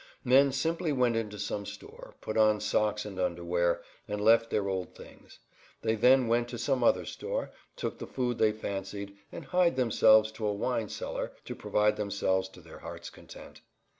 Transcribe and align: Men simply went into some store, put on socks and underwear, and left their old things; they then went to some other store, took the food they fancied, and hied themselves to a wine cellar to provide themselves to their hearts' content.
Men 0.23 0.51
simply 0.51 0.91
went 0.91 1.15
into 1.15 1.37
some 1.37 1.63
store, 1.63 2.15
put 2.21 2.35
on 2.35 2.59
socks 2.59 3.05
and 3.05 3.19
underwear, 3.19 3.83
and 4.07 4.19
left 4.19 4.49
their 4.49 4.67
old 4.67 4.95
things; 4.95 5.37
they 5.83 5.93
then 5.93 6.27
went 6.27 6.47
to 6.49 6.57
some 6.57 6.83
other 6.83 7.05
store, 7.05 7.51
took 7.75 7.99
the 7.99 8.07
food 8.07 8.39
they 8.39 8.51
fancied, 8.51 9.15
and 9.31 9.45
hied 9.45 9.75
themselves 9.75 10.31
to 10.31 10.47
a 10.47 10.53
wine 10.53 10.89
cellar 10.89 11.33
to 11.45 11.53
provide 11.53 11.97
themselves 11.97 12.49
to 12.49 12.61
their 12.61 12.79
hearts' 12.79 13.11
content. 13.11 13.61